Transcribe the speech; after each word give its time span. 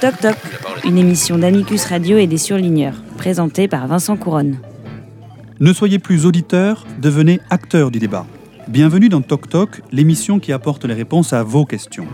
Toc 0.00 0.20
Toc, 0.20 0.36
une 0.84 0.98
émission 0.98 1.36
d'Amicus 1.36 1.84
Radio 1.86 2.16
et 2.16 2.28
des 2.28 2.38
surligneurs, 2.38 2.94
présentée 3.16 3.66
par 3.66 3.88
Vincent 3.88 4.16
Couronne. 4.16 4.58
Ne 5.58 5.72
soyez 5.72 5.98
plus 5.98 6.26
auditeur, 6.26 6.86
devenez 7.00 7.40
acteur 7.50 7.90
du 7.90 7.98
débat. 7.98 8.24
Bienvenue 8.68 9.08
dans 9.08 9.20
Toc 9.20 9.48
Toc, 9.48 9.82
l'émission 9.90 10.38
qui 10.38 10.52
apporte 10.52 10.84
les 10.84 10.94
réponses 10.94 11.32
à 11.32 11.42
vos 11.42 11.64
questions. 11.64 12.06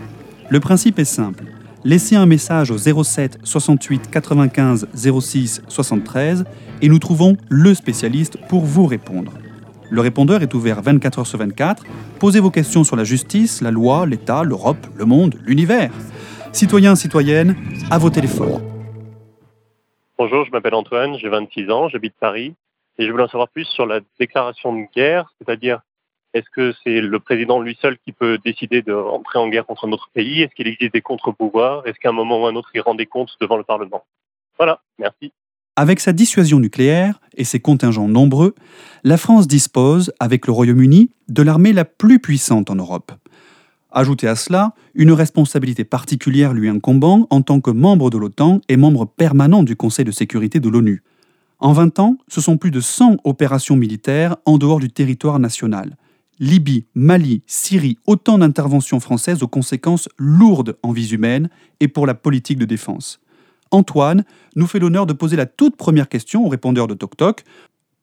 Le 0.49 0.59
principe 0.59 0.97
est 0.97 1.05
simple. 1.05 1.43
Laissez 1.83 2.15
un 2.15 2.25
message 2.25 2.71
au 2.71 2.79
07 2.79 3.37
68 3.43 4.09
95 4.09 4.87
06 5.21 5.61
73 5.67 6.45
et 6.81 6.89
nous 6.89 6.99
trouvons 6.99 7.37
le 7.47 7.75
spécialiste 7.75 8.37
pour 8.49 8.65
vous 8.65 8.87
répondre. 8.87 9.33
Le 9.91 10.01
répondeur 10.01 10.41
est 10.41 10.53
ouvert 10.55 10.81
24 10.81 11.19
heures 11.19 11.27
sur 11.27 11.37
24. 11.37 11.83
Posez 12.17 12.39
vos 12.39 12.49
questions 12.49 12.83
sur 12.83 12.95
la 12.95 13.03
justice, 13.03 13.61
la 13.61 13.69
loi, 13.69 14.07
l'État, 14.07 14.43
l'Europe, 14.43 14.87
le 14.97 15.05
monde, 15.05 15.35
l'univers. 15.45 15.91
Citoyens, 16.53 16.95
citoyennes, 16.95 17.55
à 17.89 17.97
vos 17.97 18.09
téléphones. 18.09 18.61
Bonjour, 20.17 20.45
je 20.45 20.51
m'appelle 20.51 20.75
Antoine, 20.75 21.17
j'ai 21.17 21.29
26 21.29 21.71
ans, 21.71 21.87
j'habite 21.87 22.13
Paris 22.19 22.53
et 22.97 23.05
je 23.05 23.11
voulais 23.11 23.23
en 23.23 23.29
savoir 23.29 23.47
plus 23.47 23.65
sur 23.65 23.85
la 23.85 24.01
déclaration 24.19 24.73
de 24.73 24.85
guerre, 24.93 25.33
c'est-à-dire 25.37 25.79
est-ce 26.33 26.49
que 26.53 26.73
c'est 26.83 27.01
le 27.01 27.19
président 27.19 27.61
lui 27.61 27.77
seul 27.81 27.97
qui 28.05 28.11
peut 28.11 28.37
décider 28.43 28.81
de 28.81 28.91
rentrer 28.93 29.39
en 29.39 29.47
guerre 29.47 29.65
contre 29.65 29.87
un 29.87 29.91
autre 29.91 30.09
pays? 30.13 30.41
Est-ce 30.41 30.53
qu'il 30.53 30.67
existe 30.67 30.93
des 30.93 31.01
contre-pouvoirs? 31.01 31.87
Est-ce 31.87 31.99
qu'à 31.99 32.09
un 32.09 32.13
moment 32.13 32.43
ou 32.43 32.45
un 32.45 32.55
autre, 32.55 32.69
il 32.73 32.81
rend 32.81 32.95
des 32.95 33.05
comptes 33.05 33.35
devant 33.39 33.57
le 33.57 33.63
Parlement? 33.63 34.03
Voilà, 34.57 34.81
merci. 34.99 35.33
Avec 35.77 36.01
sa 36.01 36.11
dissuasion 36.11 36.59
nucléaire 36.59 37.19
et 37.35 37.45
ses 37.45 37.61
contingents 37.61 38.09
nombreux, 38.09 38.55
la 39.03 39.17
France 39.17 39.47
dispose, 39.47 40.13
avec 40.19 40.47
le 40.47 40.53
Royaume-Uni, 40.53 41.11
de 41.29 41.43
l'armée 41.43 41.71
la 41.71 41.85
plus 41.85 42.19
puissante 42.19 42.69
en 42.69 42.75
Europe. 42.75 43.13
Ajoutez 43.91 44.27
à 44.27 44.35
cela 44.35 44.73
une 44.95 45.11
responsabilité 45.11 45.83
particulière 45.83 46.53
lui 46.53 46.69
incombant 46.69 47.27
en 47.29 47.41
tant 47.41 47.59
que 47.59 47.71
membre 47.71 48.09
de 48.09 48.17
l'OTAN 48.17 48.61
et 48.69 48.77
membre 48.77 49.05
permanent 49.05 49.63
du 49.63 49.75
Conseil 49.75 50.05
de 50.05 50.11
sécurité 50.11 50.59
de 50.61 50.69
l'ONU. 50.69 51.03
En 51.59 51.73
20 51.73 51.99
ans, 51.99 52.17
ce 52.27 52.41
sont 52.41 52.57
plus 52.57 52.71
de 52.71 52.79
100 52.79 53.17
opérations 53.25 53.75
militaires 53.75 54.37
en 54.45 54.57
dehors 54.57 54.79
du 54.79 54.89
territoire 54.89 55.39
national. 55.39 55.97
Libye, 56.39 56.85
Mali, 56.95 57.43
Syrie, 57.45 57.99
autant 58.07 58.39
d'interventions 58.39 58.99
françaises 58.99 59.43
aux 59.43 59.47
conséquences 59.47 60.09
lourdes 60.17 60.77
en 60.81 60.91
vies 60.91 61.11
humaines 61.11 61.49
et 61.79 61.87
pour 61.87 62.07
la 62.07 62.15
politique 62.15 62.57
de 62.57 62.65
défense. 62.65 63.19
Antoine 63.71 64.23
nous 64.55 64.67
fait 64.67 64.79
l'honneur 64.79 65.05
de 65.05 65.13
poser 65.13 65.35
la 65.35 65.45
toute 65.45 65.75
première 65.75 66.09
question 66.09 66.45
au 66.45 66.49
répondeur 66.49 66.87
de 66.87 66.93
Toc 66.93 67.15
Toc. 67.15 67.43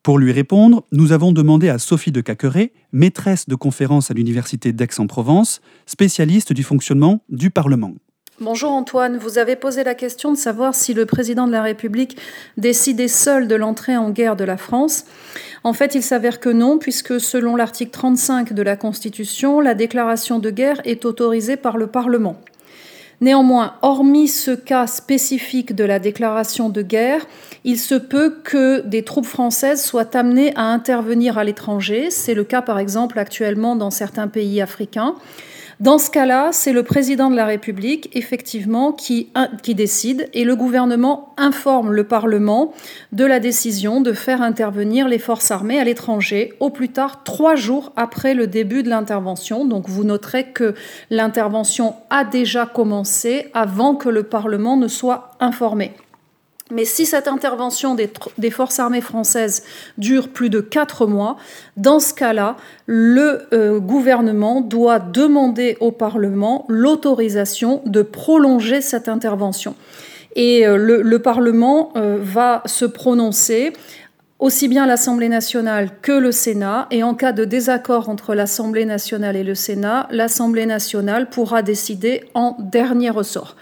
Pour 0.02 0.18
lui 0.18 0.32
répondre, 0.32 0.84
nous 0.92 1.12
avons 1.12 1.32
demandé 1.32 1.68
à 1.68 1.78
Sophie 1.78 2.12
de 2.12 2.20
Caqueret, 2.20 2.72
maîtresse 2.92 3.48
de 3.48 3.54
conférence 3.54 4.10
à 4.10 4.14
l'Université 4.14 4.72
d'Aix-en-Provence, 4.72 5.60
spécialiste 5.86 6.52
du 6.52 6.62
fonctionnement 6.62 7.22
du 7.28 7.50
Parlement. 7.50 7.94
Bonjour 8.40 8.70
Antoine, 8.70 9.16
vous 9.16 9.38
avez 9.38 9.56
posé 9.56 9.82
la 9.82 9.96
question 9.96 10.30
de 10.30 10.36
savoir 10.36 10.72
si 10.72 10.94
le 10.94 11.06
président 11.06 11.48
de 11.48 11.52
la 11.52 11.60
République 11.60 12.16
décidait 12.56 13.08
seul 13.08 13.48
de 13.48 13.56
l'entrée 13.56 13.96
en 13.96 14.10
guerre 14.10 14.36
de 14.36 14.44
la 14.44 14.56
France. 14.56 15.06
En 15.64 15.72
fait, 15.72 15.96
il 15.96 16.04
s'avère 16.04 16.38
que 16.38 16.48
non, 16.48 16.78
puisque 16.78 17.20
selon 17.20 17.56
l'article 17.56 17.90
35 17.90 18.52
de 18.52 18.62
la 18.62 18.76
Constitution, 18.76 19.58
la 19.60 19.74
déclaration 19.74 20.38
de 20.38 20.50
guerre 20.50 20.80
est 20.84 21.04
autorisée 21.04 21.56
par 21.56 21.76
le 21.78 21.88
Parlement. 21.88 22.40
Néanmoins, 23.20 23.74
hormis 23.82 24.28
ce 24.28 24.52
cas 24.52 24.86
spécifique 24.86 25.74
de 25.74 25.82
la 25.82 25.98
déclaration 25.98 26.68
de 26.68 26.82
guerre, 26.82 27.26
il 27.64 27.78
se 27.78 27.96
peut 27.96 28.36
que 28.44 28.80
des 28.82 29.02
troupes 29.02 29.26
françaises 29.26 29.84
soient 29.84 30.16
amenées 30.16 30.54
à 30.54 30.62
intervenir 30.62 31.36
à 31.36 31.42
l'étranger. 31.42 32.10
C'est 32.10 32.34
le 32.34 32.44
cas 32.44 32.62
par 32.62 32.78
exemple 32.78 33.18
actuellement 33.18 33.74
dans 33.74 33.90
certains 33.90 34.28
pays 34.28 34.60
africains. 34.60 35.16
Dans 35.80 35.98
ce 35.98 36.10
cas-là, 36.10 36.48
c'est 36.50 36.72
le 36.72 36.82
président 36.82 37.30
de 37.30 37.36
la 37.36 37.46
République, 37.46 38.10
effectivement, 38.12 38.90
qui, 38.90 39.28
qui, 39.62 39.76
décide 39.76 40.28
et 40.34 40.42
le 40.42 40.56
gouvernement 40.56 41.34
informe 41.36 41.92
le 41.92 42.02
Parlement 42.02 42.72
de 43.12 43.24
la 43.24 43.38
décision 43.38 44.00
de 44.00 44.12
faire 44.12 44.42
intervenir 44.42 45.06
les 45.06 45.20
forces 45.20 45.52
armées 45.52 45.78
à 45.78 45.84
l'étranger 45.84 46.54
au 46.58 46.70
plus 46.70 46.88
tard 46.88 47.22
trois 47.22 47.54
jours 47.54 47.92
après 47.94 48.34
le 48.34 48.48
début 48.48 48.82
de 48.82 48.88
l'intervention. 48.88 49.64
Donc 49.66 49.88
vous 49.88 50.02
noterez 50.02 50.46
que 50.46 50.74
l'intervention 51.10 51.94
a 52.10 52.24
déjà 52.24 52.66
commencé 52.66 53.46
avant 53.54 53.94
que 53.94 54.08
le 54.08 54.24
Parlement 54.24 54.76
ne 54.76 54.88
soit 54.88 55.30
informé. 55.38 55.92
Mais 56.70 56.84
si 56.84 57.06
cette 57.06 57.28
intervention 57.28 57.94
des, 57.94 58.50
forces 58.50 58.78
armées 58.78 59.00
françaises 59.00 59.62
dure 59.96 60.28
plus 60.28 60.50
de 60.50 60.60
quatre 60.60 61.06
mois, 61.06 61.36
dans 61.76 61.98
ce 61.98 62.12
cas-là, 62.12 62.56
le 62.86 63.48
euh, 63.52 63.78
gouvernement 63.80 64.60
doit 64.60 64.98
demander 64.98 65.76
au 65.80 65.92
Parlement 65.92 66.66
l'autorisation 66.68 67.80
de 67.86 68.02
prolonger 68.02 68.80
cette 68.80 69.08
intervention. 69.08 69.74
Et 70.36 70.66
euh, 70.66 70.76
le, 70.76 71.18
Parlement 71.18 71.92
euh, 71.96 72.18
va 72.20 72.62
se 72.66 72.84
prononcer 72.84 73.72
aussi 74.38 74.68
bien 74.68 74.86
l'Assemblée 74.86 75.28
nationale 75.28 75.90
que 76.00 76.12
le 76.12 76.30
Sénat, 76.30 76.86
et 76.92 77.02
en 77.02 77.14
cas 77.14 77.32
de 77.32 77.44
désaccord 77.44 78.08
entre 78.08 78.34
l'Assemblée 78.34 78.84
nationale 78.84 79.34
et 79.34 79.42
le 79.42 79.56
Sénat, 79.56 80.06
l'Assemblée 80.12 80.66
nationale 80.66 81.28
pourra 81.28 81.62
décider 81.62 82.22
en 82.34 82.56
dernier 82.60 83.10
ressort. 83.10 83.56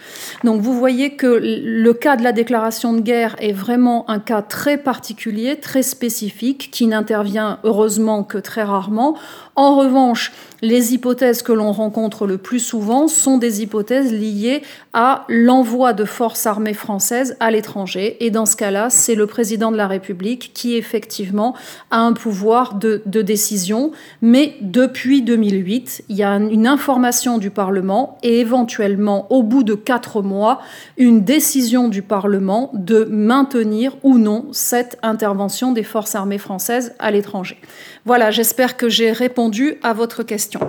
Donc 0.45 0.61
vous 0.61 0.79
voyez 0.79 1.17
que 1.17 1.41
le 1.43 1.93
cas 1.95 2.17
de 2.17 2.23
la 2.23 2.33
déclaration 2.33 2.93
de 2.93 3.01
guerre 3.01 3.37
est 3.39 3.53
vraiment 3.53 4.09
un 4.11 4.19
cas 4.19 4.43
très 4.43 4.77
particulier, 4.77 5.57
très 5.57 5.83
spécifique, 5.83 6.71
qui 6.71 6.87
n'intervient 6.87 7.59
heureusement 7.65 8.23
que 8.23 8.39
très 8.39 8.63
rarement. 8.63 9.17
En 9.59 9.75
revanche, 9.75 10.33
les 10.61 10.93
hypothèses 10.93 11.41
que 11.41 11.53
l'on 11.53 11.73
rencontre 11.73 12.27
le 12.27 12.37
plus 12.37 12.61
souvent 12.61 13.09
sont 13.09 13.39
des 13.39 13.63
hypothèses 13.63 14.13
liées 14.13 14.63
à 14.93 15.25
l'envoi 15.29 15.95
de 15.95 16.05
forces 16.05 16.47
armées 16.47 16.75
françaises 16.75 17.37
à 17.41 17.51
l'étranger. 17.51 18.17
Et 18.21 18.31
dans 18.31 18.45
ce 18.45 18.57
cas-là, 18.57 18.91
c'est 18.91 19.15
le 19.15 19.27
président 19.27 19.71
de 19.71 19.77
la 19.79 19.87
République 19.87 20.53
qui 20.53 20.77
effectivement 20.77 21.55
a 21.91 22.01
un 22.01 22.13
pouvoir 22.13 22.75
de, 22.75 23.03
décision. 23.07 23.93
Mais 24.21 24.57
depuis 24.61 25.23
2008, 25.23 26.05
il 26.11 26.17
y 26.17 26.23
a 26.23 26.33
une 26.35 26.67
information 26.67 27.39
du 27.39 27.51
Parlement 27.51 28.19
et 28.23 28.41
éventuellement, 28.41 29.27
au 29.31 29.43
bout 29.43 29.63
de 29.63 29.75
quatre 29.75 30.21
mois, 30.21 30.61
une 30.99 31.25
décision 31.25 31.89
du 31.89 32.03
Parlement 32.03 32.71
de 32.75 33.05
maintenir 33.11 33.97
ou 34.03 34.19
non 34.19 34.49
cette 34.53 34.99
intervention 35.03 35.73
des 35.73 35.83
forces 35.83 36.15
armées 36.15 36.39
françaises 36.39 36.95
à 36.99 37.11
l'étranger. 37.11 37.59
Voilà, 38.05 38.31
j'espère 38.31 38.77
que 38.77 38.89
j'ai 38.89 39.13
répondu 39.13 39.46
à 39.83 39.93
votre 39.93 40.25
question. 40.25 40.61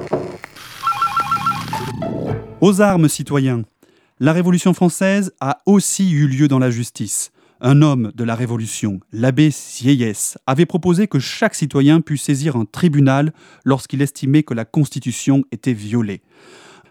Aux 2.61 2.81
armes, 2.81 3.09
citoyens. 3.09 3.63
La 4.19 4.33
Révolution 4.33 4.73
française 4.73 5.33
a 5.39 5.59
aussi 5.65 6.11
eu 6.11 6.27
lieu 6.27 6.47
dans 6.47 6.59
la 6.59 6.69
justice. 6.69 7.31
Un 7.59 7.81
homme 7.81 8.11
de 8.13 8.23
la 8.23 8.35
Révolution, 8.35 8.99
l'abbé 9.11 9.49
Sieyès, 9.49 10.37
avait 10.45 10.67
proposé 10.67 11.07
que 11.07 11.17
chaque 11.17 11.55
citoyen 11.55 12.01
puisse 12.01 12.21
saisir 12.21 12.55
un 12.55 12.65
tribunal 12.65 13.33
lorsqu'il 13.65 14.03
estimait 14.03 14.43
que 14.43 14.53
la 14.53 14.65
Constitution 14.65 15.43
était 15.51 15.73
violée. 15.73 16.21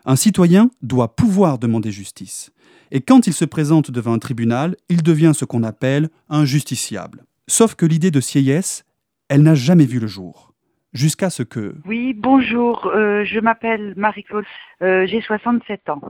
Un 0.07 0.17
citoyen 0.17 0.71
doit 0.83 1.15
pouvoir 1.15 1.59
demander 1.59 1.93
justice. 1.93 2.51
Et 2.91 3.01
quand 3.01 3.29
il 3.29 3.33
se 3.33 3.45
présente 3.45 3.93
devant 3.93 4.15
un 4.15 4.19
tribunal, 4.19 4.75
il 4.89 5.05
devient 5.05 5.33
ce 5.37 5.45
qu'on 5.45 5.63
appelle 5.63 6.09
un 6.29 6.45
justiciable. 6.45 7.25
Sauf 7.47 7.77
que 7.77 7.87
l'idée 7.87 8.11
de 8.11 8.21
Sieyès 8.21 8.83
elle 9.29 9.43
n'a 9.43 9.55
jamais 9.55 9.87
vu 9.87 9.99
le 9.99 10.07
jour. 10.07 10.56
Jusqu'à 10.97 11.29
ce 11.29 11.43
que... 11.43 11.75
Oui, 11.85 12.15
bonjour, 12.15 12.87
euh, 12.87 13.23
je 13.25 13.39
m'appelle 13.39 13.93
Marie-Claude, 13.99 14.47
euh, 14.83 15.07
j'ai 15.07 15.21
67 15.21 15.91
ans. 15.91 16.01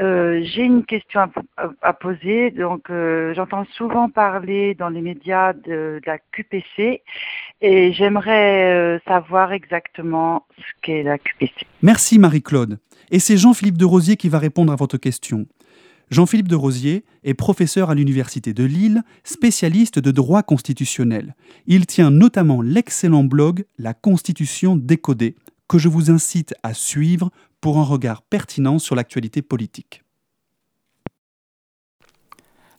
Euh, 0.00 0.40
j'ai 0.42 0.64
une 0.64 0.84
question 0.84 1.20
à, 1.82 1.92
poser. 1.92 2.50
Donc, 2.50 2.90
j'entends 3.34 3.64
souvent 3.76 4.08
parler 4.08 4.74
dans 4.74 4.88
les 4.88 5.02
médias 5.02 5.52
de, 5.52 6.00
la 6.04 6.18
QPC 6.18 7.02
et 7.60 7.92
j'aimerais 7.92 9.00
savoir 9.06 9.52
exactement 9.52 10.46
ce 10.58 10.64
qu'est 10.82 11.04
la 11.04 11.18
QPC. 11.18 11.52
Merci 11.82 12.18
Marie-Claude. 12.18 12.78
Et 13.12 13.20
c'est 13.20 13.36
Jean-Philippe 13.36 13.76
de 13.76 13.84
Rosier 13.84 14.16
qui 14.16 14.28
va 14.28 14.38
répondre 14.38 14.72
à 14.72 14.76
votre 14.76 14.96
question. 14.96 15.46
Jean-Philippe 16.10 16.48
de 16.48 16.56
Rosier 16.56 17.04
est 17.24 17.34
professeur 17.34 17.90
à 17.90 17.94
l'Université 17.94 18.52
de 18.52 18.64
Lille, 18.64 19.02
spécialiste 19.24 19.98
de 19.98 20.10
droit 20.10 20.42
constitutionnel. 20.42 21.34
Il 21.66 21.86
tient 21.86 22.10
notamment 22.10 22.60
l'excellent 22.60 23.24
blog 23.24 23.64
La 23.78 23.94
Constitution 23.94 24.76
décodée, 24.76 25.36
que 25.68 25.78
je 25.78 25.88
vous 25.88 26.10
incite 26.10 26.54
à 26.62 26.74
suivre 26.74 27.30
pour 27.60 27.78
un 27.78 27.84
regard 27.84 28.22
pertinent 28.22 28.78
sur 28.78 28.94
l'actualité 28.94 29.40
politique. 29.40 30.02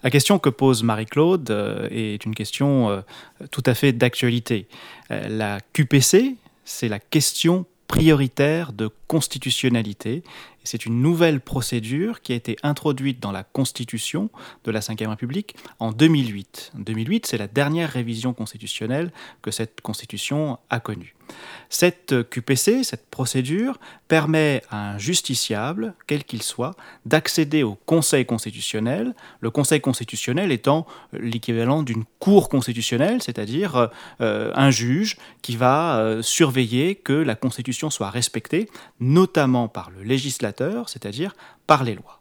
La 0.04 0.10
question 0.10 0.38
que 0.38 0.50
pose 0.50 0.84
Marie-Claude 0.84 1.50
euh, 1.50 1.88
est 1.90 2.26
une 2.26 2.36
question 2.36 2.90
euh, 2.90 3.02
tout 3.52 3.64
à 3.66 3.74
fait 3.74 3.94
d'actualité. 3.94 4.68
Euh, 5.12 5.30
la 5.30 5.60
QPC, 5.72 6.36
c'est 6.66 6.90
la 6.90 7.00
question 7.00 7.66
prioritaire 7.88 8.74
de 8.74 8.90
constitutionnalité. 9.08 10.24
C'est 10.64 10.86
une 10.86 11.02
nouvelle 11.02 11.42
procédure 11.42 12.22
qui 12.22 12.34
a 12.34 12.36
été 12.36 12.58
introduite 12.64 13.20
dans 13.20 13.32
la 13.32 13.44
Constitution 13.44 14.30
de 14.64 14.72
la 14.72 14.80
Ve 14.80 15.08
République 15.08 15.56
en 15.80 15.92
2008. 15.92 16.74
2008, 16.76 17.26
c'est 17.26 17.38
la 17.38 17.48
dernière 17.48 17.90
révision 17.90 18.34
constitutionnelle 18.34 19.12
que 19.42 19.52
cette 19.52 19.82
Constitution 19.82 20.58
a 20.70 20.80
connue. 20.80 21.16
Cette 21.70 22.30
QPC, 22.30 22.84
cette 22.84 23.10
procédure, 23.10 23.80
permet 24.08 24.62
à 24.70 24.92
un 24.92 24.98
justiciable, 25.00 25.96
quel 26.06 26.24
qu'il 26.24 26.44
soit, 26.44 26.76
d'accéder 27.06 27.64
au 27.64 27.76
Conseil 27.86 28.26
constitutionnel, 28.26 29.16
le 29.40 29.50
Conseil 29.50 29.82
constitutionnel 29.82 30.52
étant 30.52 30.86
l'équivalent 31.14 31.82
d'une 31.82 32.04
cour 32.20 32.50
constitutionnelle, 32.50 33.24
c'est-à-dire 33.24 33.90
euh, 34.22 34.52
un 34.54 34.70
juge 34.70 35.18
qui 35.42 35.56
va 35.56 35.98
euh, 35.98 36.22
surveiller 36.22 36.96
que 36.96 37.14
la 37.14 37.36
Constitution 37.36 37.90
soit 37.90 38.12
respectée, 38.12 38.70
notamment 39.00 39.68
par 39.68 39.90
le 39.90 40.04
législateur, 40.04 40.53
c'est-à-dire 40.90 41.36
par 41.68 41.84
les 41.84 41.96
lois. 41.96 42.20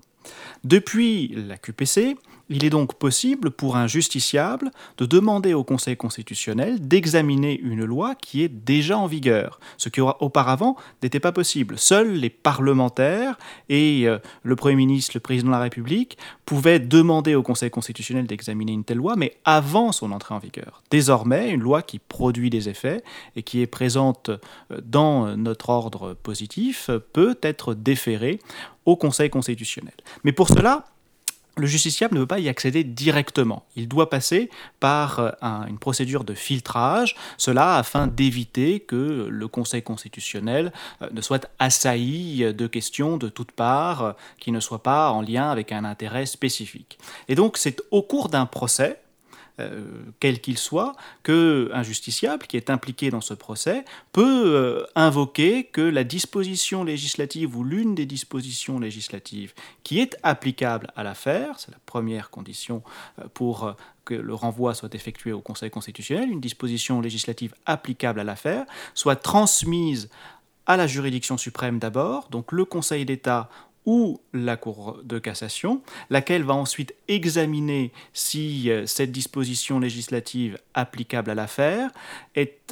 Depuis 0.64 1.28
la 1.28 1.56
QPC, 1.56 2.16
il 2.52 2.64
est 2.64 2.70
donc 2.70 2.94
possible 2.94 3.50
pour 3.50 3.76
un 3.76 3.86
justiciable 3.86 4.70
de 4.98 5.06
demander 5.06 5.54
au 5.54 5.64
Conseil 5.64 5.96
constitutionnel 5.96 6.86
d'examiner 6.86 7.58
une 7.58 7.84
loi 7.84 8.14
qui 8.14 8.42
est 8.42 8.48
déjà 8.48 8.98
en 8.98 9.06
vigueur, 9.06 9.58
ce 9.78 9.88
qui 9.88 10.00
auparavant 10.00 10.76
n'était 11.02 11.18
pas 11.18 11.32
possible. 11.32 11.78
Seuls 11.78 12.12
les 12.12 12.28
parlementaires 12.28 13.38
et 13.70 14.02
euh, 14.06 14.18
le 14.42 14.54
Premier 14.54 14.76
ministre, 14.76 15.12
le 15.14 15.20
Président 15.20 15.48
de 15.48 15.52
la 15.52 15.60
République 15.60 16.18
pouvaient 16.44 16.78
demander 16.78 17.34
au 17.34 17.42
Conseil 17.42 17.70
constitutionnel 17.70 18.26
d'examiner 18.26 18.72
une 18.72 18.84
telle 18.84 18.98
loi, 18.98 19.16
mais 19.16 19.38
avant 19.46 19.90
son 19.90 20.12
entrée 20.12 20.34
en 20.34 20.38
vigueur. 20.38 20.82
Désormais, 20.90 21.50
une 21.50 21.62
loi 21.62 21.80
qui 21.80 21.98
produit 21.98 22.50
des 22.50 22.68
effets 22.68 23.02
et 23.34 23.42
qui 23.42 23.62
est 23.62 23.66
présente 23.66 24.28
euh, 24.28 24.38
dans 24.84 25.36
notre 25.38 25.70
ordre 25.70 26.12
positif 26.12 26.90
peut 27.14 27.38
être 27.42 27.72
déférée 27.72 28.40
au 28.84 28.96
Conseil 28.96 29.30
constitutionnel. 29.30 29.94
Mais 30.24 30.32
pour 30.32 30.48
cela, 30.48 30.84
le 31.56 31.66
justiciable 31.66 32.14
ne 32.14 32.20
veut 32.20 32.26
pas 32.26 32.38
y 32.38 32.48
accéder 32.48 32.82
directement. 32.84 33.64
Il 33.76 33.88
doit 33.88 34.08
passer 34.08 34.50
par 34.80 35.18
euh, 35.18 35.30
une 35.68 35.78
procédure 35.78 36.24
de 36.24 36.34
filtrage, 36.34 37.14
cela 37.36 37.76
afin 37.76 38.06
d'éviter 38.06 38.80
que 38.80 39.28
le 39.30 39.48
Conseil 39.48 39.82
constitutionnel 39.82 40.72
euh, 41.02 41.08
ne 41.12 41.20
soit 41.20 41.50
assailli 41.58 42.54
de 42.54 42.66
questions 42.66 43.18
de 43.18 43.28
toutes 43.28 43.52
parts 43.52 44.02
euh, 44.02 44.12
qui 44.38 44.50
ne 44.52 44.60
soient 44.60 44.82
pas 44.82 45.10
en 45.10 45.20
lien 45.20 45.50
avec 45.50 45.72
un 45.72 45.84
intérêt 45.84 46.26
spécifique. 46.26 46.98
Et 47.28 47.34
donc 47.34 47.58
c'est 47.58 47.82
au 47.90 48.02
cours 48.02 48.28
d'un 48.28 48.46
procès 48.46 49.01
euh, 49.60 49.84
quel 50.18 50.40
qu'il 50.40 50.56
soit, 50.56 50.96
qu'un 51.24 51.82
justiciable 51.82 52.46
qui 52.46 52.56
est 52.56 52.70
impliqué 52.70 53.10
dans 53.10 53.20
ce 53.20 53.34
procès 53.34 53.84
peut 54.12 54.44
euh, 54.46 54.84
invoquer 54.94 55.64
que 55.64 55.82
la 55.82 56.04
disposition 56.04 56.84
législative 56.84 57.56
ou 57.56 57.62
l'une 57.62 57.94
des 57.94 58.06
dispositions 58.06 58.78
législatives 58.78 59.52
qui 59.82 60.00
est 60.00 60.16
applicable 60.22 60.90
à 60.96 61.02
l'affaire, 61.02 61.58
c'est 61.58 61.70
la 61.70 61.80
première 61.84 62.30
condition 62.30 62.82
euh, 63.18 63.24
pour 63.34 63.74
que 64.04 64.14
le 64.14 64.34
renvoi 64.34 64.74
soit 64.74 64.94
effectué 64.94 65.32
au 65.32 65.40
Conseil 65.40 65.70
constitutionnel, 65.70 66.30
une 66.30 66.40
disposition 66.40 67.00
législative 67.00 67.54
applicable 67.66 68.20
à 68.20 68.24
l'affaire, 68.24 68.64
soit 68.94 69.16
transmise 69.16 70.08
à 70.66 70.76
la 70.76 70.86
juridiction 70.86 71.36
suprême 71.36 71.78
d'abord, 71.78 72.28
donc 72.30 72.52
le 72.52 72.64
Conseil 72.64 73.04
d'État 73.04 73.50
ou 73.86 74.20
la 74.32 74.56
Cour 74.56 75.00
de 75.02 75.18
cassation, 75.18 75.82
laquelle 76.08 76.44
va 76.44 76.54
ensuite 76.54 76.94
examiner 77.08 77.92
si 78.12 78.70
euh, 78.70 78.86
cette 78.86 79.12
disposition 79.12 79.80
législative 79.80 80.58
applicable 80.74 81.30
à 81.30 81.34
l'affaire 81.34 81.90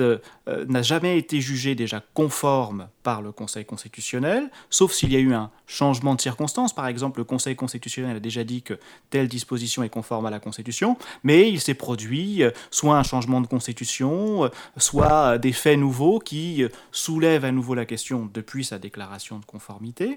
euh, 0.00 0.18
n'a 0.66 0.82
jamais 0.82 1.18
été 1.18 1.40
jugée 1.40 1.74
déjà 1.74 2.02
conforme 2.14 2.88
par 3.02 3.22
le 3.22 3.32
Conseil 3.32 3.64
constitutionnel, 3.64 4.50
sauf 4.70 4.92
s'il 4.92 5.12
y 5.12 5.16
a 5.16 5.18
eu 5.18 5.34
un 5.34 5.50
changement 5.66 6.14
de 6.14 6.20
circonstance. 6.20 6.74
Par 6.74 6.86
exemple, 6.86 7.20
le 7.20 7.24
Conseil 7.24 7.56
constitutionnel 7.56 8.16
a 8.16 8.20
déjà 8.20 8.44
dit 8.44 8.62
que 8.62 8.78
telle 9.10 9.28
disposition 9.28 9.82
est 9.82 9.88
conforme 9.88 10.26
à 10.26 10.30
la 10.30 10.40
Constitution, 10.40 10.96
mais 11.24 11.48
il 11.50 11.60
s'est 11.60 11.74
produit 11.74 12.42
euh, 12.42 12.50
soit 12.70 12.96
un 12.96 13.02
changement 13.02 13.40
de 13.40 13.46
Constitution, 13.46 14.50
soit 14.76 15.38
des 15.38 15.52
faits 15.52 15.78
nouveaux 15.78 16.18
qui 16.18 16.64
soulèvent 16.92 17.44
à 17.44 17.52
nouveau 17.52 17.74
la 17.74 17.84
question 17.84 18.28
depuis 18.32 18.64
sa 18.64 18.78
déclaration 18.78 19.38
de 19.38 19.44
conformité. 19.44 20.16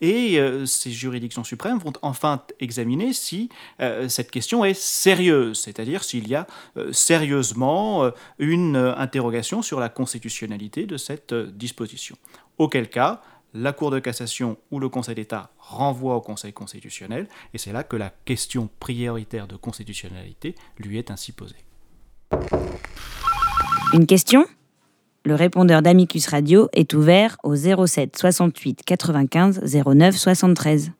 Et 0.00 0.33
euh, 0.38 0.66
ces 0.66 0.90
juridictions 0.90 1.44
suprêmes 1.44 1.78
vont 1.78 1.92
enfin 2.02 2.42
examiner 2.60 3.12
si 3.12 3.48
euh, 3.80 4.08
cette 4.08 4.30
question 4.30 4.64
est 4.64 4.74
sérieuse, 4.74 5.58
c'est-à-dire 5.60 6.04
s'il 6.04 6.28
y 6.28 6.34
a 6.34 6.46
euh, 6.76 6.92
sérieusement 6.92 8.10
une 8.38 8.76
interrogation 8.76 9.62
sur 9.62 9.80
la 9.80 9.88
constitutionnalité 9.88 10.86
de 10.86 10.96
cette 10.96 11.34
disposition. 11.34 12.16
Auquel 12.58 12.88
cas, 12.88 13.20
la 13.54 13.72
Cour 13.72 13.90
de 13.90 13.98
cassation 13.98 14.56
ou 14.70 14.80
le 14.80 14.88
Conseil 14.88 15.14
d'État 15.14 15.50
renvoie 15.58 16.16
au 16.16 16.20
Conseil 16.20 16.52
constitutionnel, 16.52 17.28
et 17.52 17.58
c'est 17.58 17.72
là 17.72 17.84
que 17.84 17.96
la 17.96 18.10
question 18.24 18.68
prioritaire 18.80 19.46
de 19.46 19.56
constitutionnalité 19.56 20.54
lui 20.78 20.98
est 20.98 21.10
ainsi 21.10 21.32
posée. 21.32 21.64
Une 23.92 24.06
question? 24.06 24.44
Le 25.24 25.34
répondeur 25.34 25.80
d'Amicus 25.80 26.26
Radio 26.26 26.68
est 26.74 26.92
ouvert 26.92 27.36
au 27.44 27.56
07 27.56 28.16
68 28.16 28.82
95 28.84 29.60
09 29.86 30.16
73. 30.16 30.92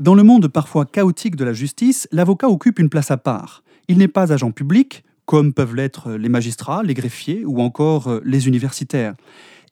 Dans 0.00 0.14
le 0.14 0.22
monde 0.22 0.48
parfois 0.48 0.86
chaotique 0.86 1.36
de 1.36 1.44
la 1.44 1.52
justice, 1.52 2.08
l'avocat 2.10 2.48
occupe 2.48 2.78
une 2.78 2.88
place 2.88 3.10
à 3.10 3.16
part. 3.16 3.62
Il 3.86 3.98
n'est 3.98 4.08
pas 4.08 4.32
agent 4.32 4.50
public, 4.50 5.04
comme 5.24 5.52
peuvent 5.52 5.76
l'être 5.76 6.12
les 6.12 6.28
magistrats, 6.28 6.82
les 6.82 6.94
greffiers 6.94 7.44
ou 7.44 7.60
encore 7.60 8.08
euh, 8.08 8.20
les 8.24 8.48
universitaires. 8.48 9.14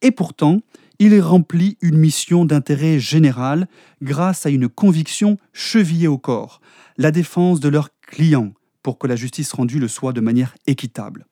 Et 0.02 0.12
pourtant, 0.12 0.60
il 1.00 1.18
remplit 1.20 1.76
une 1.80 1.96
mission 1.96 2.44
d'intérêt 2.44 3.00
général 3.00 3.66
grâce 4.00 4.46
à 4.46 4.50
une 4.50 4.68
conviction 4.68 5.38
chevillée 5.52 6.08
au 6.08 6.18
corps, 6.18 6.60
la 6.96 7.10
défense 7.10 7.58
de 7.58 7.68
leurs 7.68 7.90
clients, 8.00 8.52
pour 8.82 8.98
que 8.98 9.08
la 9.08 9.16
justice 9.16 9.52
rendue 9.52 9.80
le 9.80 9.88
soit 9.88 10.12
de 10.12 10.20
manière 10.20 10.54
équitable. 10.66 11.26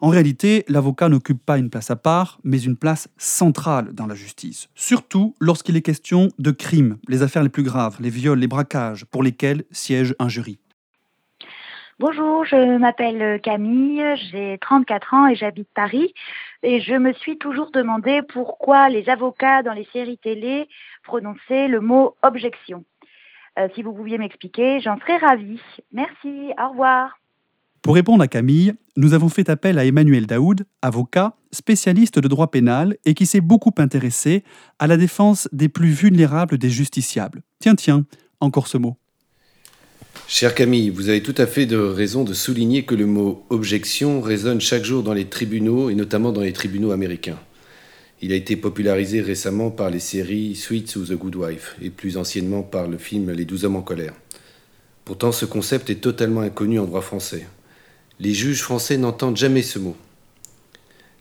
En 0.00 0.08
réalité, 0.08 0.64
l'avocat 0.68 1.08
n'occupe 1.08 1.44
pas 1.44 1.56
une 1.56 1.70
place 1.70 1.90
à 1.90 1.96
part, 1.96 2.38
mais 2.44 2.60
une 2.60 2.76
place 2.76 3.08
centrale 3.16 3.94
dans 3.94 4.06
la 4.06 4.14
justice, 4.14 4.68
surtout 4.74 5.34
lorsqu'il 5.40 5.76
est 5.76 5.82
question 5.82 6.28
de 6.38 6.50
crimes, 6.50 6.98
les 7.08 7.22
affaires 7.22 7.42
les 7.42 7.48
plus 7.48 7.62
graves, 7.62 7.96
les 8.00 8.10
viols, 8.10 8.38
les 8.38 8.46
braquages, 8.46 9.06
pour 9.06 9.22
lesquels 9.22 9.64
siège 9.70 10.14
un 10.18 10.28
jury. 10.28 10.58
Bonjour, 11.98 12.44
je 12.44 12.76
m'appelle 12.76 13.40
Camille, 13.40 14.04
j'ai 14.30 14.58
34 14.60 15.14
ans 15.14 15.28
et 15.28 15.34
j'habite 15.34 15.68
Paris. 15.74 16.12
Et 16.62 16.82
je 16.82 16.92
me 16.92 17.14
suis 17.14 17.38
toujours 17.38 17.70
demandé 17.70 18.20
pourquoi 18.28 18.90
les 18.90 19.08
avocats 19.08 19.62
dans 19.62 19.72
les 19.72 19.88
séries 19.94 20.18
télé 20.18 20.68
prononçaient 21.04 21.68
le 21.68 21.80
mot 21.80 22.14
objection. 22.22 22.84
Euh, 23.58 23.68
si 23.74 23.82
vous 23.82 23.94
pouviez 23.94 24.18
m'expliquer, 24.18 24.80
j'en 24.80 24.98
serais 24.98 25.16
ravie. 25.16 25.62
Merci, 25.90 26.52
au 26.62 26.68
revoir. 26.68 27.18
Pour 27.86 27.94
répondre 27.94 28.20
à 28.20 28.26
Camille, 28.26 28.72
nous 28.96 29.14
avons 29.14 29.28
fait 29.28 29.48
appel 29.48 29.78
à 29.78 29.84
Emmanuel 29.84 30.26
Daoud, 30.26 30.64
avocat, 30.82 31.36
spécialiste 31.52 32.18
de 32.18 32.26
droit 32.26 32.50
pénal 32.50 32.96
et 33.04 33.14
qui 33.14 33.26
s'est 33.26 33.40
beaucoup 33.40 33.70
intéressé 33.76 34.42
à 34.80 34.88
la 34.88 34.96
défense 34.96 35.48
des 35.52 35.68
plus 35.68 35.90
vulnérables 35.90 36.58
des 36.58 36.68
justiciables. 36.68 37.44
Tiens, 37.60 37.76
tiens, 37.76 38.04
encore 38.40 38.66
ce 38.66 38.76
mot. 38.76 38.96
Cher 40.26 40.56
Camille, 40.56 40.90
vous 40.90 41.10
avez 41.10 41.22
tout 41.22 41.36
à 41.38 41.46
fait 41.46 41.64
de 41.64 41.76
raison 41.76 42.24
de 42.24 42.32
souligner 42.32 42.84
que 42.84 42.96
le 42.96 43.06
mot 43.06 43.46
objection 43.50 44.20
résonne 44.20 44.60
chaque 44.60 44.84
jour 44.84 45.04
dans 45.04 45.14
les 45.14 45.26
tribunaux 45.26 45.88
et 45.88 45.94
notamment 45.94 46.32
dans 46.32 46.40
les 46.40 46.52
tribunaux 46.52 46.90
américains. 46.90 47.38
Il 48.20 48.32
a 48.32 48.34
été 48.34 48.56
popularisé 48.56 49.20
récemment 49.20 49.70
par 49.70 49.90
les 49.90 50.00
séries 50.00 50.56
Sweets 50.56 50.96
ou 50.96 51.04
The 51.04 51.12
Good 51.12 51.36
Wife 51.36 51.76
et 51.80 51.90
plus 51.90 52.16
anciennement 52.16 52.64
par 52.64 52.88
le 52.88 52.98
film 52.98 53.30
Les 53.30 53.44
douze 53.44 53.64
hommes 53.64 53.76
en 53.76 53.82
colère. 53.82 54.14
Pourtant, 55.04 55.30
ce 55.30 55.44
concept 55.44 55.88
est 55.88 56.00
totalement 56.00 56.40
inconnu 56.40 56.80
en 56.80 56.84
droit 56.86 57.00
français. 57.00 57.46
Les 58.18 58.32
juges 58.32 58.62
français 58.62 58.96
n'entendent 58.96 59.36
jamais 59.36 59.60
ce 59.60 59.78
mot. 59.78 59.94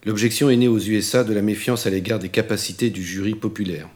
L'objection 0.06 0.50
est 0.50 0.56
née 0.56 0.70
aux 0.70 0.80
USA 0.80 1.26
de 1.26 1.34
la 1.34 1.42
méfiance 1.42 1.86
à 1.86 1.90
l'égard 1.90 2.20
des 2.20 2.30
capacités 2.30 2.90
du 2.90 3.04
jury 3.04 3.36
populaire. 3.36 3.90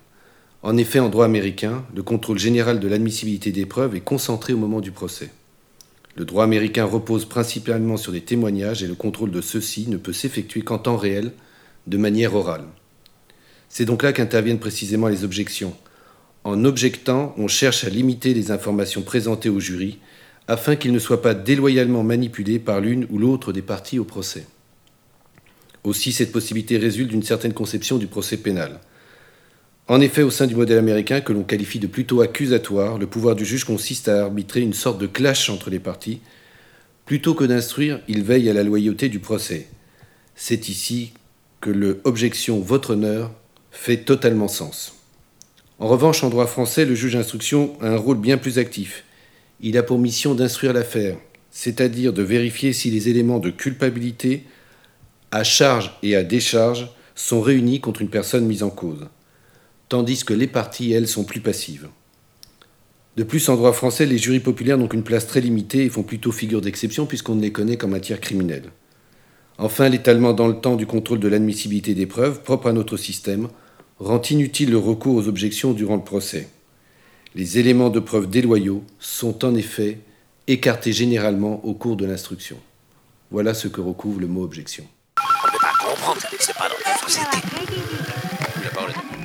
En 0.64 0.76
effet, 0.76 1.00
en 1.00 1.08
droit 1.08 1.24
américain, 1.24 1.86
le 1.96 2.04
contrôle 2.04 2.38
général 2.38 2.82
de 2.82 2.88
l'admissibilité 2.90 3.54
des 3.54 3.66
preuves 3.66 3.96
est 3.96 4.02
concentré 4.02 4.52
au 4.52 4.58
moment 4.58 4.82
du 4.82 4.92
procès. 4.92 5.30
Le 6.18 6.26
droit 6.26 6.44
américain 6.44 6.84
repose 6.84 7.24
principalement 7.24 7.96
sur 7.96 8.12
des 8.12 8.20
témoignages 8.20 8.84
et 8.84 8.88
le 8.88 8.96
contrôle 8.96 9.32
de 9.32 9.40
ceux-ci 9.40 9.88
ne 9.88 9.96
peut 9.96 10.12
s'effectuer 10.12 10.64
qu'en 10.64 10.78
temps 10.78 10.98
réel, 10.98 11.32
de 11.88 11.98
manière 11.98 12.36
orale. 12.36 12.66
C'est 13.70 13.86
donc 13.86 14.04
là 14.04 14.12
qu'interviennent 14.12 14.60
précisément 14.60 15.08
les 15.08 15.24
objections. 15.24 15.74
En 16.44 16.66
objectant, 16.66 17.34
on 17.38 17.48
cherche 17.48 17.86
à 17.86 17.90
limiter 17.90 18.34
les 18.34 18.52
informations 18.52 19.04
présentées 19.04 19.50
au 19.50 19.62
jury 19.62 20.00
afin 20.50 20.76
qu'il 20.76 20.92
ne 20.92 21.00
soit 21.00 21.22
pas 21.22 21.36
déloyalement 21.36 22.04
manipulé 22.04 22.58
par 22.58 22.82
l'une 22.82 23.06
ou 23.12 23.20
l'autre 23.20 23.54
des 23.54 23.62
parties 23.62 24.00
au 24.00 24.04
procès. 24.04 24.48
Aussi, 25.84 26.12
cette 26.12 26.32
possibilité 26.32 26.78
résulte 26.78 27.12
d'une 27.12 27.24
certaine 27.24 27.54
conception 27.54 28.00
du 28.00 28.08
procès 28.08 28.36
pénal. 28.36 28.80
En 29.88 30.02
effet, 30.02 30.24
au 30.24 30.32
sein 30.32 30.48
du 30.48 30.56
modèle 30.56 30.80
américain, 30.80 31.22
que 31.22 31.34
l'on 31.34 31.44
qualifie 31.44 31.78
de 31.78 31.86
plutôt 31.86 32.22
accusatoire, 32.22 32.98
le 32.98 33.06
pouvoir 33.06 33.36
du 33.36 33.46
juge 33.46 33.64
consiste 33.64 34.10
à 34.10 34.24
arbitrer 34.24 34.62
une 34.62 34.74
sorte 34.74 35.00
de 35.00 35.06
clash 35.06 35.52
entre 35.52 35.70
les 35.70 35.80
parties. 35.80 36.20
Plutôt 37.06 37.36
que 37.36 37.44
d'instruire, 37.44 38.02
il 38.08 38.24
veille 38.24 38.50
à 38.50 38.54
la 38.54 38.64
loyauté 38.64 39.08
du 39.08 39.20
procès. 39.20 39.68
C'est 40.36 40.68
ici 40.68 41.14
que 41.62 41.70
le 41.70 42.02
objection 42.06 42.60
votre 42.60 42.92
honneur 42.92 43.32
fait 43.70 43.98
totalement 43.98 44.48
sens. 44.48 44.96
En 45.78 45.88
revanche, 45.88 46.24
en 46.24 46.30
droit 46.30 46.48
français, 46.48 46.86
le 46.86 46.96
juge 46.96 47.14
d'instruction 47.14 47.78
a 47.82 47.90
un 47.90 47.98
rôle 47.98 48.18
bien 48.18 48.38
plus 48.38 48.58
actif. 48.58 49.04
Il 49.62 49.78
a 49.78 49.84
pour 49.84 50.00
mission 50.00 50.36
d'instruire 50.36 50.74
l'affaire, 50.74 51.18
c'est-à-dire 51.52 52.14
de 52.14 52.24
vérifier 52.24 52.72
si 52.72 52.90
les 52.92 53.10
éléments 53.10 53.40
de 53.40 53.50
culpabilité, 53.50 54.46
à 55.32 55.44
charge 55.44 55.98
et 56.02 56.16
à 56.16 56.24
décharge, 56.24 56.90
sont 57.16 57.42
réunis 57.42 57.82
contre 57.82 58.02
une 58.02 58.10
personne 58.10 58.46
mise 58.46 58.64
en 58.64 58.70
cause, 58.70 59.08
tandis 59.90 60.24
que 60.24 60.34
les 60.34 60.48
parties, 60.48 60.94
elles, 60.94 61.08
sont 61.08 61.26
plus 61.26 61.42
passives. 61.42 61.90
De 63.18 63.24
plus, 63.24 63.50
en 63.50 63.58
droit 63.58 63.74
français, 63.74 64.06
les 64.06 64.18
jurys 64.18 64.40
populaires 64.40 64.78
n'ont 64.78 64.88
qu'une 64.88 65.04
place 65.04 65.28
très 65.28 65.42
limitée 65.42 65.84
et 65.84 65.90
font 65.90 66.04
plutôt 66.04 66.32
figure 66.32 66.62
d'exception 66.62 67.06
puisqu'on 67.06 67.36
ne 67.36 67.42
les 67.42 67.52
connaît 67.52 67.76
qu'en 67.76 67.90
matière 67.90 68.22
criminelle. 68.22 68.72
Enfin, 69.58 69.90
l'étalement 69.90 70.32
dans 70.32 70.48
le 70.48 70.62
temps 70.62 70.78
du 70.78 70.86
contrôle 70.86 71.20
de 71.20 71.28
l'admissibilité 71.28 71.94
des 71.94 72.06
preuves, 72.06 72.44
propre 72.44 72.68
à 72.68 72.74
notre 72.74 72.96
système, 72.96 73.50
rend 73.98 74.22
inutile 74.22 74.72
le 74.72 74.78
recours 74.78 75.16
aux 75.16 75.28
objections 75.28 75.74
durant 75.74 75.98
le 75.98 76.04
procès. 76.04 76.48
Les 77.36 77.60
éléments 77.60 77.90
de 77.90 78.00
preuve 78.00 78.28
déloyaux 78.28 78.84
sont 79.00 79.46
en 79.46 79.54
effet 79.54 80.00
écartés 80.48 80.92
généralement 80.92 81.64
au 81.64 81.76
cours 81.76 81.96
de 81.96 82.06
l'instruction. 82.06 82.58
Voilà 83.30 83.54
ce 83.54 83.68
que 83.68 83.82
recouvre 83.82 84.20
le 84.20 84.28
mot 84.28 84.44
objection. 84.44 84.84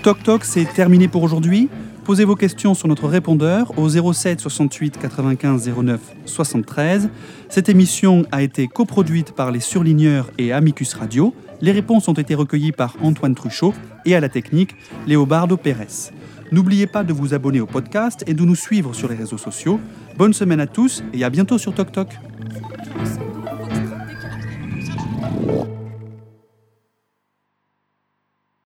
Toc 0.03 0.23
Toc, 0.23 0.45
c'est 0.45 0.67
terminé 0.67 1.09
pour 1.09 1.23
aujourd'hui. 1.23 1.71
Posez 2.05 2.27
vos 2.27 2.37
questions 2.37 2.75
sur 2.75 2.89
notre 2.89 3.09
répondeur 3.09 3.73
au 3.79 3.89
07 3.89 4.39
68 4.39 4.99
95 4.99 5.71
09 5.75 6.01
73. 6.27 7.09
Cette 7.49 7.71
émission 7.71 8.27
a 8.31 8.43
été 8.43 8.69
coproduite 8.69 9.33
par 9.33 9.51
les 9.51 9.61
Surligneurs 9.61 10.31
et 10.37 10.53
Amicus 10.53 10.93
Radio. 10.93 11.35
Les 11.63 11.73
réponses 11.73 12.07
ont 12.09 12.13
été 12.13 12.35
recueillies 12.35 12.73
par 12.73 12.97
Antoine 13.01 13.35
Truchot 13.35 13.73
et 14.05 14.15
à 14.15 14.21
la 14.21 14.29
technique, 14.29 14.77
Léobardo 15.07 15.57
Pérez. 15.57 16.13
N'oubliez 16.53 16.87
pas 16.87 17.05
de 17.05 17.13
vous 17.13 17.35
abonner 17.35 17.61
au 17.61 17.67
podcast 17.67 18.25
et 18.27 18.35
de 18.35 18.43
nous 18.43 18.57
suivre 18.57 18.95
sur 18.95 19.09
les 19.09 19.17
réseaux 19.17 19.39
sociaux. 19.39 19.81
Bonne 20.17 20.33
semaine 20.33 20.61
à 20.61 20.67
tous 20.67 21.03
et 21.13 21.25
à 21.25 21.31
bientôt 21.31 21.59
sur 21.59 21.75
Toc 21.75 21.93
Toc. 21.93 22.09